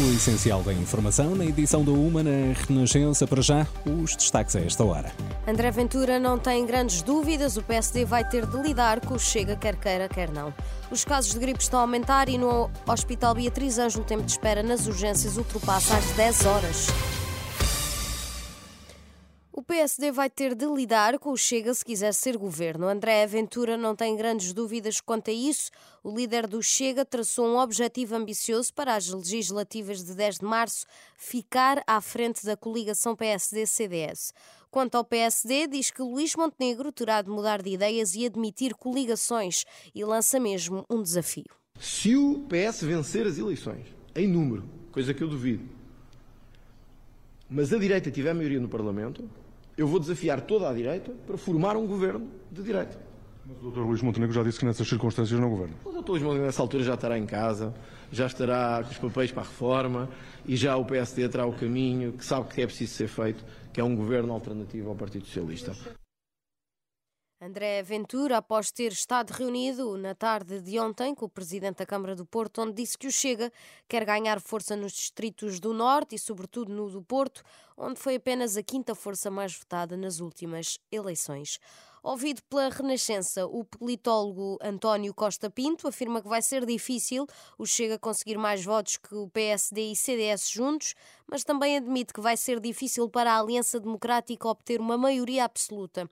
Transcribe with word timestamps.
O 0.00 0.14
essencial 0.14 0.62
da 0.62 0.72
informação 0.72 1.34
na 1.34 1.44
edição 1.44 1.84
do 1.84 1.92
Uma 1.92 2.22
na 2.22 2.54
Renascença. 2.66 3.26
Para 3.26 3.42
já, 3.42 3.66
os 3.84 4.16
destaques 4.16 4.56
a 4.56 4.60
esta 4.60 4.82
hora. 4.82 5.12
André 5.46 5.70
Ventura 5.70 6.18
não 6.18 6.38
tem 6.38 6.64
grandes 6.64 7.02
dúvidas. 7.02 7.58
O 7.58 7.62
PSD 7.62 8.06
vai 8.06 8.26
ter 8.26 8.46
de 8.46 8.56
lidar 8.62 9.00
com 9.00 9.12
o 9.12 9.18
Chega, 9.18 9.56
quer 9.56 9.76
queira, 9.76 10.08
quer 10.08 10.30
não. 10.30 10.54
Os 10.90 11.04
casos 11.04 11.34
de 11.34 11.38
gripe 11.38 11.60
estão 11.60 11.80
a 11.80 11.82
aumentar 11.82 12.30
e 12.30 12.38
no 12.38 12.70
Hospital 12.88 13.34
Beatriz 13.34 13.78
Ângelo 13.78 14.02
o 14.02 14.06
tempo 14.06 14.22
de 14.22 14.30
espera 14.30 14.62
nas 14.62 14.86
urgências 14.86 15.36
ultrapassa 15.36 15.94
as 15.94 16.10
10 16.12 16.46
horas. 16.46 16.86
PSD 19.70 20.10
vai 20.10 20.28
ter 20.28 20.56
de 20.56 20.66
lidar 20.66 21.16
com 21.20 21.30
o 21.30 21.36
Chega 21.36 21.72
se 21.72 21.84
quiser 21.84 22.12
ser 22.12 22.36
governo. 22.36 22.88
André 22.88 23.24
Ventura 23.24 23.76
não 23.76 23.94
tem 23.94 24.16
grandes 24.16 24.52
dúvidas 24.52 25.00
quanto 25.00 25.30
a 25.30 25.32
isso. 25.32 25.70
O 26.02 26.12
líder 26.12 26.48
do 26.48 26.60
Chega 26.60 27.04
traçou 27.04 27.46
um 27.46 27.56
objetivo 27.56 28.16
ambicioso 28.16 28.74
para 28.74 28.96
as 28.96 29.06
legislativas 29.06 30.02
de 30.02 30.12
10 30.12 30.38
de 30.38 30.44
março 30.44 30.86
ficar 31.16 31.84
à 31.86 32.00
frente 32.00 32.44
da 32.44 32.56
coligação 32.56 33.14
PSD-CDS. 33.14 34.34
Quanto 34.72 34.96
ao 34.96 35.04
PSD, 35.04 35.68
diz 35.68 35.92
que 35.92 36.02
Luís 36.02 36.34
Montenegro 36.34 36.90
terá 36.90 37.22
de 37.22 37.30
mudar 37.30 37.62
de 37.62 37.70
ideias 37.70 38.16
e 38.16 38.26
admitir 38.26 38.74
coligações 38.74 39.64
e 39.94 40.04
lança 40.04 40.40
mesmo 40.40 40.84
um 40.90 41.00
desafio. 41.00 41.46
Se 41.78 42.16
o 42.16 42.44
PS 42.48 42.82
vencer 42.82 43.24
as 43.24 43.38
eleições, 43.38 43.86
em 44.16 44.26
número, 44.26 44.68
coisa 44.90 45.14
que 45.14 45.22
eu 45.22 45.28
duvido, 45.28 45.62
mas 47.48 47.72
a 47.72 47.78
direita 47.78 48.10
tiver 48.10 48.34
maioria 48.34 48.58
no 48.58 48.68
Parlamento, 48.68 49.30
eu 49.80 49.86
vou 49.86 49.98
desafiar 49.98 50.42
toda 50.42 50.68
a 50.68 50.74
direita 50.74 51.10
para 51.26 51.38
formar 51.38 51.74
um 51.74 51.86
governo 51.86 52.28
de 52.52 52.62
direita. 52.62 52.98
Mas 53.46 53.56
o 53.62 53.70
Dr. 53.70 53.80
Luís 53.80 54.02
Montenegro 54.02 54.34
já 54.34 54.42
disse 54.42 54.58
que 54.58 54.66
nessas 54.66 54.86
circunstâncias 54.86 55.40
não 55.40 55.48
governa. 55.48 55.74
O 55.86 55.90
Dr. 55.90 56.10
Luís 56.10 56.22
Montenegro 56.22 56.44
nessa 56.44 56.60
altura 56.60 56.84
já 56.84 56.92
estará 56.92 57.18
em 57.18 57.24
casa, 57.24 57.72
já 58.12 58.26
estará 58.26 58.84
com 58.84 58.90
os 58.90 58.98
papéis 58.98 59.32
para 59.32 59.42
a 59.42 59.46
reforma 59.46 60.10
e 60.44 60.54
já 60.54 60.76
o 60.76 60.84
PSD 60.84 61.26
terá 61.30 61.46
o 61.46 61.54
caminho 61.54 62.12
que 62.12 62.22
sabe 62.22 62.46
que 62.48 62.60
é 62.60 62.66
preciso 62.66 62.92
ser 62.92 63.08
feito, 63.08 63.42
que 63.72 63.80
é 63.80 63.84
um 63.84 63.96
governo 63.96 64.34
alternativo 64.34 64.90
ao 64.90 64.94
Partido 64.94 65.24
Socialista. 65.24 65.74
André 67.42 67.82
Ventura, 67.82 68.36
após 68.36 68.70
ter 68.70 68.92
estado 68.92 69.30
reunido 69.30 69.96
na 69.96 70.14
tarde 70.14 70.60
de 70.60 70.78
ontem 70.78 71.14
com 71.14 71.24
o 71.24 71.28
presidente 71.28 71.78
da 71.78 71.86
Câmara 71.86 72.14
do 72.14 72.26
Porto, 72.26 72.60
onde 72.60 72.74
disse 72.74 72.98
que 72.98 73.06
o 73.06 73.10
Chega 73.10 73.50
quer 73.88 74.04
ganhar 74.04 74.38
força 74.42 74.76
nos 74.76 74.92
distritos 74.92 75.58
do 75.58 75.72
Norte 75.72 76.16
e, 76.16 76.18
sobretudo, 76.18 76.70
no 76.70 76.90
do 76.90 77.00
Porto, 77.00 77.42
onde 77.78 77.98
foi 77.98 78.16
apenas 78.16 78.58
a 78.58 78.62
quinta 78.62 78.94
força 78.94 79.30
mais 79.30 79.54
votada 79.56 79.96
nas 79.96 80.20
últimas 80.20 80.78
eleições. 80.92 81.58
Ouvido 82.02 82.42
pela 82.42 82.68
Renascença, 82.68 83.46
o 83.46 83.64
politólogo 83.64 84.58
António 84.60 85.14
Costa 85.14 85.48
Pinto 85.48 85.88
afirma 85.88 86.20
que 86.20 86.28
vai 86.28 86.42
ser 86.42 86.66
difícil 86.66 87.26
o 87.56 87.64
Chega 87.64 87.98
conseguir 87.98 88.36
mais 88.36 88.62
votos 88.62 88.98
que 88.98 89.14
o 89.14 89.30
PSD 89.30 89.92
e 89.92 89.96
CDS 89.96 90.50
juntos, 90.50 90.94
mas 91.26 91.42
também 91.42 91.78
admite 91.78 92.12
que 92.12 92.20
vai 92.20 92.36
ser 92.36 92.60
difícil 92.60 93.08
para 93.08 93.32
a 93.32 93.40
Aliança 93.40 93.80
Democrática 93.80 94.46
obter 94.46 94.78
uma 94.78 94.98
maioria 94.98 95.44
absoluta. 95.44 96.06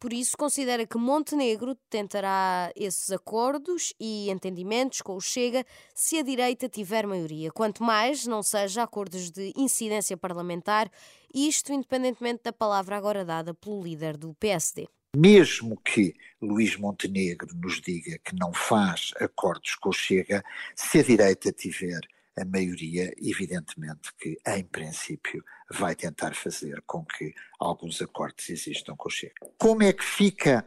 Por 0.00 0.14
isso, 0.14 0.34
considera 0.34 0.86
que 0.86 0.96
Montenegro 0.96 1.74
tentará 1.90 2.72
esses 2.74 3.10
acordos 3.10 3.92
e 4.00 4.30
entendimentos 4.30 5.02
com 5.02 5.14
o 5.14 5.20
Chega 5.20 5.62
se 5.94 6.16
a 6.16 6.22
direita 6.22 6.70
tiver 6.70 7.06
maioria. 7.06 7.52
Quanto 7.52 7.84
mais 7.84 8.26
não 8.26 8.42
seja 8.42 8.82
acordos 8.82 9.30
de 9.30 9.52
incidência 9.54 10.16
parlamentar, 10.16 10.90
isto 11.34 11.70
independentemente 11.70 12.44
da 12.44 12.52
palavra 12.52 12.96
agora 12.96 13.26
dada 13.26 13.52
pelo 13.52 13.82
líder 13.82 14.16
do 14.16 14.32
PSD. 14.36 14.88
Mesmo 15.14 15.78
que 15.84 16.14
Luís 16.40 16.78
Montenegro 16.78 17.54
nos 17.56 17.78
diga 17.78 18.18
que 18.24 18.34
não 18.34 18.54
faz 18.54 19.10
acordos 19.20 19.74
com 19.74 19.90
o 19.90 19.92
Chega, 19.92 20.42
se 20.74 21.00
a 21.00 21.02
direita 21.02 21.52
tiver 21.52 22.00
a 22.40 22.44
maioria, 22.44 23.12
evidentemente 23.18 24.12
que, 24.18 24.38
em 24.46 24.64
princípio, 24.64 25.44
vai 25.70 25.94
tentar 25.94 26.34
fazer 26.34 26.82
com 26.86 27.04
que 27.04 27.34
alguns 27.58 28.00
acordos 28.00 28.48
existam 28.48 28.96
com 28.96 29.08
o 29.08 29.10
Chega. 29.10 29.34
Como 29.58 29.82
é 29.82 29.92
que 29.92 30.04
fica 30.04 30.66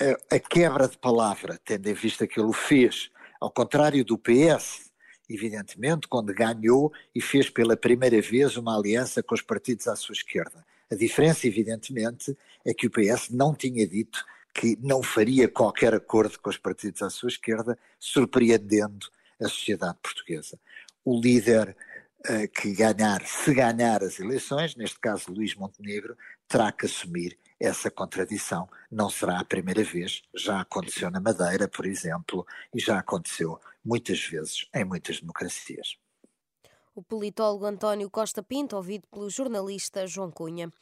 a, 0.00 0.04
eh, 0.04 0.16
a 0.30 0.38
quebra 0.38 0.88
de 0.88 0.98
palavra, 0.98 1.58
tendo 1.64 1.88
em 1.88 1.94
vista 1.94 2.26
que 2.26 2.38
ele 2.38 2.48
o 2.48 2.52
fez, 2.52 3.10
ao 3.40 3.50
contrário 3.50 4.04
do 4.04 4.18
PS, 4.18 4.90
evidentemente, 5.28 6.06
quando 6.06 6.34
ganhou 6.34 6.92
e 7.14 7.20
fez 7.20 7.50
pela 7.50 7.76
primeira 7.76 8.20
vez 8.20 8.56
uma 8.56 8.76
aliança 8.76 9.22
com 9.22 9.34
os 9.34 9.42
partidos 9.42 9.88
à 9.88 9.96
sua 9.96 10.12
esquerda. 10.12 10.64
A 10.90 10.94
diferença, 10.94 11.46
evidentemente, 11.46 12.36
é 12.64 12.72
que 12.72 12.86
o 12.86 12.90
PS 12.90 13.30
não 13.30 13.54
tinha 13.54 13.86
dito 13.86 14.24
que 14.54 14.78
não 14.80 15.02
faria 15.02 15.48
qualquer 15.48 15.92
acordo 15.94 16.38
com 16.40 16.48
os 16.48 16.56
partidos 16.56 17.02
à 17.02 17.10
sua 17.10 17.28
esquerda, 17.28 17.78
surpreendendo 17.98 19.06
a 19.40 19.48
sociedade 19.48 19.98
portuguesa 20.02 20.58
o 21.06 21.20
líder 21.20 21.76
uh, 22.28 22.48
que 22.52 22.74
ganhar, 22.74 23.24
se 23.24 23.54
ganhar 23.54 24.02
as 24.02 24.18
eleições, 24.18 24.74
neste 24.74 24.98
caso 24.98 25.32
Luís 25.32 25.54
Montenegro, 25.54 26.16
terá 26.48 26.72
que 26.72 26.84
assumir 26.84 27.38
essa 27.60 27.88
contradição. 27.90 28.68
Não 28.90 29.08
será 29.08 29.38
a 29.38 29.44
primeira 29.44 29.84
vez, 29.84 30.22
já 30.34 30.60
aconteceu 30.60 31.08
na 31.08 31.20
Madeira, 31.20 31.68
por 31.68 31.86
exemplo, 31.86 32.44
e 32.74 32.80
já 32.80 32.98
aconteceu 32.98 33.58
muitas 33.84 34.20
vezes 34.26 34.66
em 34.74 34.84
muitas 34.84 35.20
democracias. 35.20 35.96
O 36.92 37.02
politólogo 37.02 37.66
António 37.66 38.10
Costa 38.10 38.42
Pinto, 38.42 38.74
ouvido 38.74 39.06
pelo 39.06 39.30
jornalista 39.30 40.06
João 40.08 40.30
Cunha. 40.30 40.72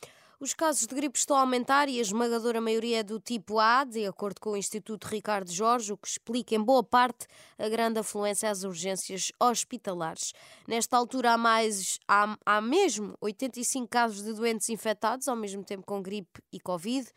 Os 0.41 0.53
casos 0.53 0.87
de 0.87 0.95
gripe 0.95 1.17
estão 1.17 1.37
a 1.37 1.41
aumentar 1.41 1.89
e 1.89 1.99
a 1.99 2.03
esmagadora 2.03 2.61
maioria 2.61 2.99
é 2.99 3.03
do 3.03 3.21
tipo 3.21 3.61
A, 3.61 3.85
de 3.85 4.05
acordo 4.05 4.41
com 4.41 4.51
o 4.51 4.57
Instituto 4.57 5.05
Ricardo 5.05 5.51
Jorge, 5.51 5.93
o 5.93 5.97
que 5.97 6.09
explica 6.09 6.57
em 6.57 6.61
boa 6.61 6.83
parte 6.83 7.27
a 7.57 7.69
grande 7.69 8.01
afluência 8.01 8.51
às 8.51 8.65
urgências 8.65 9.31
hospitalares. 9.41 10.33
Nesta 10.67 10.97
altura 10.97 11.33
há 11.33 11.39
mais 11.39 12.01
há, 12.09 12.37
há 12.45 12.61
mesmo 12.61 13.15
85 13.21 13.87
casos 13.89 14.25
de 14.25 14.33
doentes 14.33 14.69
infectados, 14.69 15.29
ao 15.29 15.37
mesmo 15.37 15.63
tempo 15.63 15.87
com 15.87 16.03
gripe 16.03 16.43
e 16.53 16.59
Covid. 16.59 17.09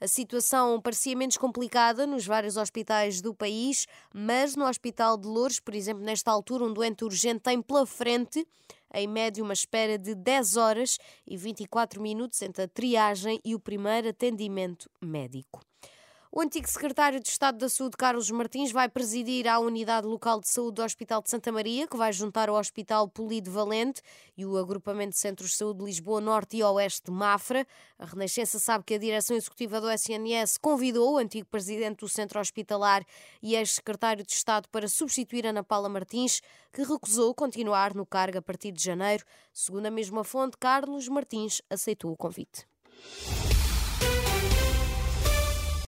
A 0.00 0.08
situação 0.08 0.80
parecia 0.80 1.16
menos 1.16 1.36
complicada 1.36 2.06
nos 2.06 2.26
vários 2.26 2.56
hospitais 2.56 3.20
do 3.20 3.32
país, 3.32 3.86
mas 4.12 4.56
no 4.56 4.66
Hospital 4.66 5.16
de 5.16 5.28
Louros, 5.28 5.60
por 5.60 5.74
exemplo, 5.74 6.02
nesta 6.02 6.30
altura, 6.30 6.64
um 6.64 6.72
doente 6.72 7.04
urgente 7.04 7.40
tem 7.40 7.62
pela 7.62 7.86
frente 7.86 8.46
em 8.94 9.06
média 9.06 9.42
uma 9.42 9.52
espera 9.52 9.98
de 9.98 10.14
10 10.14 10.56
horas 10.56 10.98
e 11.26 11.36
24 11.36 12.00
minutos 12.00 12.40
entre 12.42 12.62
a 12.62 12.68
triagem 12.68 13.40
e 13.44 13.54
o 13.54 13.60
primeiro 13.60 14.08
atendimento 14.08 14.88
médico. 15.02 15.60
O 16.36 16.40
antigo 16.40 16.66
secretário 16.68 17.20
de 17.20 17.28
Estado 17.28 17.58
da 17.58 17.68
Saúde, 17.68 17.96
Carlos 17.96 18.28
Martins, 18.28 18.72
vai 18.72 18.88
presidir 18.88 19.46
a 19.46 19.60
unidade 19.60 20.04
local 20.04 20.40
de 20.40 20.48
saúde 20.48 20.74
do 20.74 20.82
Hospital 20.82 21.22
de 21.22 21.30
Santa 21.30 21.52
Maria, 21.52 21.86
que 21.86 21.96
vai 21.96 22.12
juntar 22.12 22.50
o 22.50 22.58
Hospital 22.58 23.06
Polido 23.08 23.52
Valente 23.52 24.02
e 24.36 24.44
o 24.44 24.56
agrupamento 24.56 25.10
de 25.10 25.18
Centros 25.18 25.50
de 25.50 25.56
Saúde 25.58 25.78
de 25.78 25.84
Lisboa 25.84 26.20
Norte 26.20 26.56
e 26.56 26.62
Oeste 26.64 27.02
de 27.04 27.12
Mafra. 27.12 27.64
A 27.96 28.04
Renascença 28.04 28.58
sabe 28.58 28.82
que 28.82 28.94
a 28.94 28.98
direção 28.98 29.36
executiva 29.36 29.80
do 29.80 29.88
SNS 29.88 30.58
convidou 30.58 31.14
o 31.14 31.18
antigo 31.18 31.46
presidente 31.46 32.00
do 32.00 32.08
Centro 32.08 32.40
Hospitalar 32.40 33.06
e 33.40 33.54
ex-secretário 33.54 34.26
de 34.26 34.32
Estado 34.32 34.68
para 34.70 34.88
substituir 34.88 35.46
Ana 35.46 35.62
Paula 35.62 35.88
Martins, 35.88 36.42
que 36.72 36.82
recusou 36.82 37.32
continuar 37.32 37.94
no 37.94 38.04
cargo 38.04 38.38
a 38.38 38.42
partir 38.42 38.72
de 38.72 38.82
janeiro. 38.82 39.24
Segundo 39.52 39.86
a 39.86 39.90
mesma 39.92 40.24
fonte, 40.24 40.56
Carlos 40.58 41.06
Martins 41.06 41.62
aceitou 41.70 42.10
o 42.10 42.16
convite. 42.16 42.66